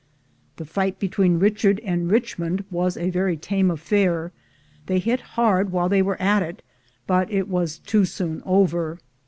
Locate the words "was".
2.71-2.97, 7.47-7.77